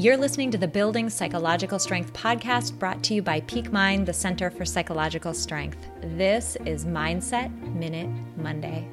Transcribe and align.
You're 0.00 0.16
listening 0.16 0.50
to 0.52 0.56
the 0.56 0.66
Building 0.66 1.10
Psychological 1.10 1.78
Strength 1.78 2.14
podcast 2.14 2.78
brought 2.78 3.02
to 3.02 3.12
you 3.12 3.20
by 3.20 3.42
Peak 3.42 3.70
Mind, 3.70 4.06
the 4.06 4.14
Center 4.14 4.50
for 4.50 4.64
Psychological 4.64 5.34
Strength. 5.34 5.76
This 6.16 6.56
is 6.64 6.86
Mindset 6.86 7.52
Minute 7.74 8.08
Monday. 8.38 8.88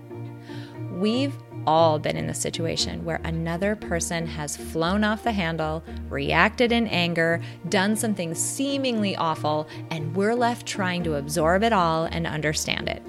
We've 0.91 1.33
all 1.65 1.97
been 1.97 2.17
in 2.17 2.28
the 2.28 2.33
situation 2.33 3.05
where 3.05 3.21
another 3.23 3.73
person 3.73 4.28
has 4.28 4.57
flown 4.57 5.05
off 5.05 5.23
the 5.23 5.31
handle, 5.31 5.81
reacted 6.09 6.73
in 6.73 6.88
anger, 6.88 7.39
done 7.70 7.96
something 7.96 8.36
seemingly 8.36 9.16
awful, 9.16 9.70
and 9.89 10.14
we're 10.14 10.36
left 10.36 10.68
trying 10.68 11.05
to 11.05 11.16
absorb 11.16 11.64
it 11.64 11.71
all 11.71 12.04
and 12.04 12.28
understand 12.28 12.89
it. 12.89 13.02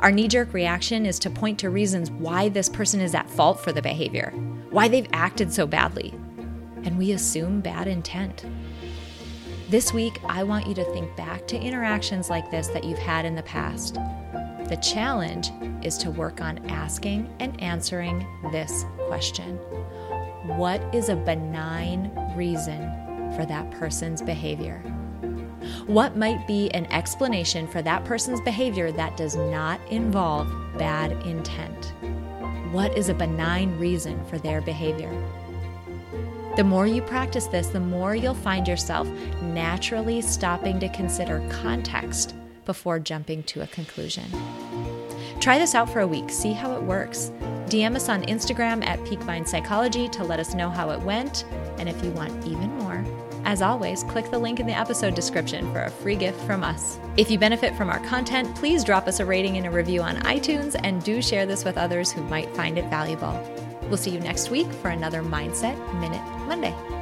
Our 0.00 0.10
knee 0.10 0.26
jerk 0.26 0.52
reaction 0.52 1.06
is 1.06 1.20
to 1.20 1.30
point 1.30 1.60
to 1.60 1.70
reasons 1.70 2.10
why 2.10 2.48
this 2.48 2.68
person 2.68 3.00
is 3.00 3.14
at 3.14 3.30
fault 3.30 3.60
for 3.60 3.70
the 3.70 3.80
behavior, 3.80 4.32
why 4.70 4.88
they've 4.88 5.08
acted 5.12 5.52
so 5.52 5.68
badly, 5.68 6.12
and 6.84 6.98
we 6.98 7.12
assume 7.12 7.60
bad 7.60 7.86
intent. 7.86 8.44
This 9.68 9.92
week, 9.92 10.20
I 10.28 10.42
want 10.42 10.66
you 10.66 10.74
to 10.74 10.84
think 10.92 11.16
back 11.16 11.46
to 11.46 11.58
interactions 11.58 12.28
like 12.28 12.50
this 12.50 12.68
that 12.68 12.84
you've 12.84 12.98
had 12.98 13.24
in 13.24 13.34
the 13.34 13.42
past. 13.42 13.94
The 14.68 14.78
challenge 14.82 15.50
is 15.82 15.96
to 15.98 16.10
work 16.10 16.40
on 16.40 16.58
asking 16.70 17.34
and 17.40 17.60
answering 17.60 18.26
this 18.52 18.84
question 19.06 19.56
What 20.56 20.82
is 20.94 21.08
a 21.08 21.16
benign 21.16 22.12
reason 22.36 22.82
for 23.34 23.46
that 23.46 23.70
person's 23.70 24.22
behavior? 24.22 24.78
What 25.86 26.16
might 26.16 26.46
be 26.46 26.70
an 26.72 26.86
explanation 26.86 27.66
for 27.66 27.82
that 27.82 28.04
person's 28.04 28.40
behavior 28.40 28.92
that 28.92 29.16
does 29.16 29.36
not 29.36 29.80
involve 29.90 30.48
bad 30.76 31.12
intent? 31.26 31.92
What 32.72 32.96
is 32.96 33.08
a 33.08 33.14
benign 33.14 33.78
reason 33.78 34.24
for 34.26 34.38
their 34.38 34.60
behavior? 34.60 35.12
The 36.56 36.64
more 36.64 36.86
you 36.86 37.00
practice 37.00 37.46
this, 37.46 37.68
the 37.68 37.80
more 37.80 38.14
you'll 38.14 38.34
find 38.34 38.68
yourself 38.68 39.08
naturally 39.40 40.20
stopping 40.20 40.78
to 40.80 40.88
consider 40.90 41.42
context 41.48 42.34
before 42.66 42.98
jumping 42.98 43.42
to 43.44 43.62
a 43.62 43.66
conclusion. 43.68 44.24
Try 45.40 45.58
this 45.58 45.74
out 45.74 45.90
for 45.90 46.00
a 46.00 46.06
week, 46.06 46.28
see 46.28 46.52
how 46.52 46.76
it 46.76 46.82
works. 46.82 47.32
DM 47.66 47.96
us 47.96 48.10
on 48.10 48.22
Instagram 48.24 48.84
at 48.84 49.02
Peak 49.06 49.20
Psychology 49.46 50.10
to 50.10 50.24
let 50.24 50.38
us 50.38 50.54
know 50.54 50.68
how 50.68 50.90
it 50.90 51.00
went. 51.00 51.44
And 51.78 51.88
if 51.88 52.04
you 52.04 52.10
want 52.10 52.46
even 52.46 52.68
more, 52.76 53.02
as 53.46 53.62
always, 53.62 54.04
click 54.04 54.30
the 54.30 54.38
link 54.38 54.60
in 54.60 54.66
the 54.66 54.78
episode 54.78 55.14
description 55.14 55.72
for 55.72 55.80
a 55.80 55.90
free 55.90 56.16
gift 56.16 56.38
from 56.42 56.62
us. 56.62 56.98
If 57.16 57.30
you 57.30 57.38
benefit 57.38 57.74
from 57.76 57.88
our 57.88 57.98
content, 58.00 58.54
please 58.54 58.84
drop 58.84 59.08
us 59.08 59.20
a 59.20 59.24
rating 59.24 59.56
and 59.56 59.66
a 59.66 59.70
review 59.70 60.02
on 60.02 60.16
iTunes 60.18 60.78
and 60.84 61.02
do 61.02 61.22
share 61.22 61.46
this 61.46 61.64
with 61.64 61.78
others 61.78 62.12
who 62.12 62.22
might 62.24 62.54
find 62.54 62.76
it 62.76 62.84
valuable. 62.90 63.40
We'll 63.88 63.96
see 63.96 64.10
you 64.10 64.20
next 64.20 64.50
week 64.50 64.70
for 64.74 64.90
another 64.90 65.22
Mindset 65.22 65.76
Minute 66.00 66.22
Monday. 66.52 67.01